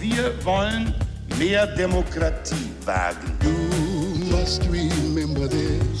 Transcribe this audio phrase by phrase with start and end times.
[0.00, 0.94] Wir wollen
[1.38, 3.36] mehr Demokratie wagen.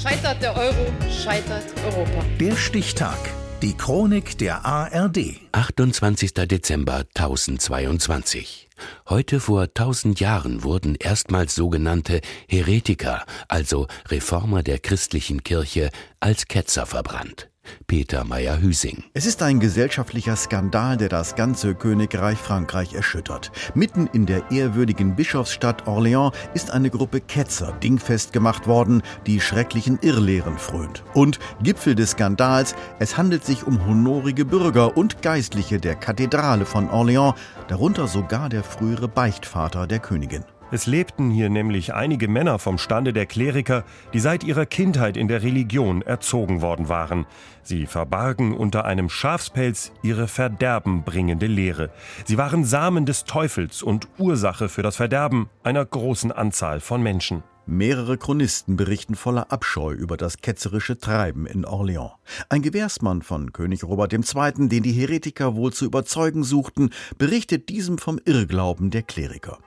[0.00, 2.24] Scheitert der Euro, scheitert Europa.
[2.38, 3.18] Der Stichtag.
[3.60, 5.40] Die Chronik der ARD.
[5.50, 6.32] 28.
[6.32, 8.68] Dezember 1022.
[9.08, 15.90] Heute vor 1000 Jahren wurden erstmals sogenannte Heretiker, also Reformer der christlichen Kirche,
[16.20, 17.48] als Ketzer verbrannt.
[17.86, 19.04] Peter Meyer-Hüsing.
[19.14, 23.50] Es ist ein gesellschaftlicher Skandal, der das ganze Königreich Frankreich erschüttert.
[23.74, 29.98] Mitten in der ehrwürdigen Bischofsstadt Orléans ist eine Gruppe Ketzer dingfest gemacht worden, die schrecklichen
[30.02, 31.04] Irrlehren frönt.
[31.14, 36.88] Und Gipfel des Skandals, es handelt sich um honorige Bürger und Geistliche der Kathedrale von
[36.88, 37.34] Orléans,
[37.68, 40.44] darunter sogar der frühere Beichtvater der Königin.
[40.70, 45.26] Es lebten hier nämlich einige Männer vom Stande der Kleriker, die seit ihrer Kindheit in
[45.26, 47.24] der Religion erzogen worden waren.
[47.62, 51.90] Sie verbargen unter einem Schafspelz ihre verderbenbringende Lehre.
[52.26, 57.42] Sie waren Samen des Teufels und Ursache für das Verderben einer großen Anzahl von Menschen.
[57.64, 62.12] Mehrere Chronisten berichten voller Abscheu über das ketzerische Treiben in Orléans.
[62.50, 67.96] Ein Gewährsmann von König Robert II., den die Heretiker wohl zu überzeugen suchten, berichtet diesem
[67.96, 69.58] vom Irrglauben der Kleriker.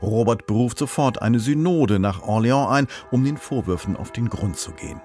[0.00, 4.72] Robert beruft sofort eine Synode nach Orléans ein, um den Vorwürfen auf den Grund zu
[4.72, 5.00] gehen.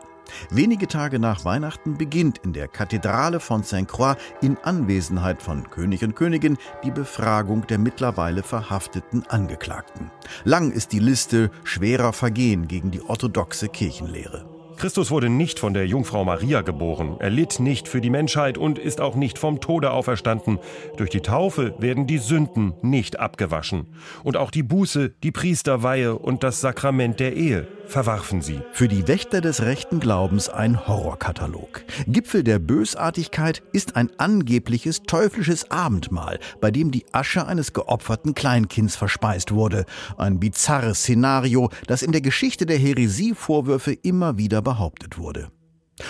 [0.49, 6.15] Wenige Tage nach Weihnachten beginnt in der Kathedrale von Saint-Croix in Anwesenheit von König und
[6.15, 10.11] Königin die Befragung der mittlerweile verhafteten Angeklagten.
[10.43, 14.56] Lang ist die Liste schwerer Vergehen gegen die orthodoxe Kirchenlehre.
[14.78, 18.78] Christus wurde nicht von der Jungfrau Maria geboren, er litt nicht für die Menschheit und
[18.78, 20.59] ist auch nicht vom Tode auferstanden.
[20.97, 23.88] Durch die Taufe werden die Sünden nicht abgewaschen.
[24.23, 28.61] Und auch die Buße, die Priesterweihe und das Sakrament der Ehe verwarfen sie.
[28.73, 31.83] Für die Wächter des rechten Glaubens ein Horrorkatalog.
[32.07, 38.95] Gipfel der Bösartigkeit ist ein angebliches teuflisches Abendmahl, bei dem die Asche eines geopferten Kleinkinds
[38.95, 39.85] verspeist wurde.
[40.17, 45.49] Ein bizarres Szenario, das in der Geschichte der Häresievorwürfe immer wieder behauptet wurde.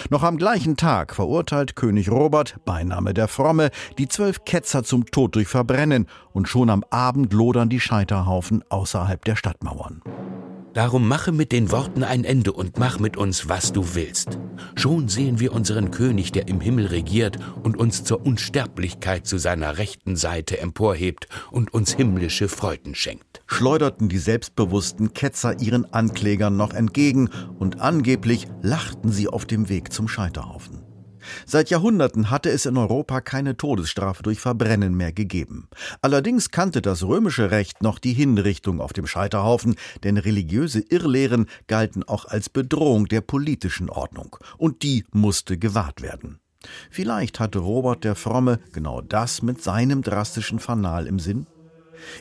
[0.09, 5.35] Noch am gleichen Tag verurteilt König Robert, Beiname der Fromme, die zwölf Ketzer zum Tod
[5.35, 10.01] durch Verbrennen und schon am Abend lodern die Scheiterhaufen außerhalb der Stadtmauern.
[10.77, 14.37] Darum mache mit den Worten ein Ende und mach mit uns, was du willst.
[14.75, 19.79] Schon sehen wir unseren König, der im Himmel regiert und uns zur Unsterblichkeit zu seiner
[19.79, 23.41] rechten Seite emporhebt und uns himmlische Freuden schenkt.
[23.47, 29.91] Schleuderten die selbstbewussten Ketzer ihren Anklägern noch entgegen und angeblich lachten sie auf dem Weg
[29.91, 30.86] zum Scheiterhaufen.
[31.45, 35.69] Seit Jahrhunderten hatte es in Europa keine Todesstrafe durch Verbrennen mehr gegeben.
[36.01, 42.03] Allerdings kannte das römische Recht noch die Hinrichtung auf dem Scheiterhaufen, denn religiöse Irrlehren galten
[42.03, 46.39] auch als Bedrohung der politischen Ordnung, und die musste gewahrt werden.
[46.89, 51.45] Vielleicht hatte Robert der Fromme genau das mit seinem drastischen Fanal im Sinn?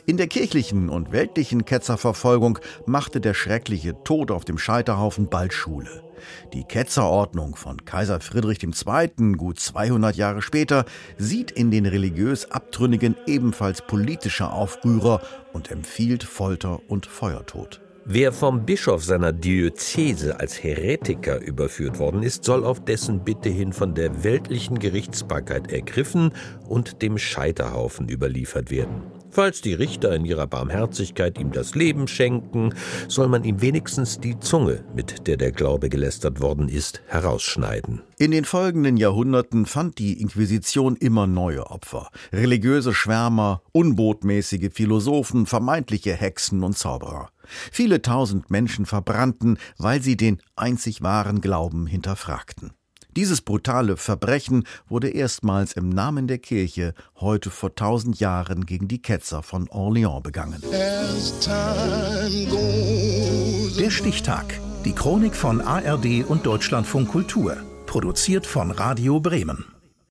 [0.05, 6.06] In der kirchlichen und weltlichen Ketzerverfolgung machte der schreckliche Tod auf dem Scheiterhaufen bald Schule.
[6.53, 10.85] Die Ketzerordnung von Kaiser Friedrich II., gut 200 Jahre später,
[11.17, 15.21] sieht in den religiös Abtrünnigen ebenfalls politische Aufrührer
[15.53, 17.81] und empfiehlt Folter und Feuertod.
[18.09, 23.73] Wer vom Bischof seiner Diözese als Heretiker überführt worden ist, soll auf dessen Bitte hin
[23.73, 26.31] von der weltlichen Gerichtsbarkeit ergriffen
[26.69, 29.16] und dem Scheiterhaufen überliefert werden.
[29.37, 32.73] Falls die Richter in ihrer Barmherzigkeit ihm das Leben schenken,
[33.07, 38.01] soll man ihm wenigstens die Zunge, mit der der Glaube gelästert worden ist, herausschneiden.
[38.17, 42.09] In den folgenden Jahrhunderten fand die Inquisition immer neue Opfer.
[42.33, 47.29] Religiöse Schwärmer, unbotmäßige Philosophen, vermeintliche Hexen und Zauberer.
[47.71, 52.71] Viele tausend Menschen verbrannten, weil sie den einzig wahren Glauben hinterfragten.
[53.17, 59.01] Dieses brutale Verbrechen wurde erstmals im Namen der Kirche heute vor tausend Jahren gegen die
[59.01, 60.61] Ketzer von Orléans begangen.
[63.79, 64.59] Der Stichtag.
[64.85, 67.57] Die Chronik von ARD und Deutschlandfunk Kultur.
[67.87, 69.65] Produziert von Radio Bremen.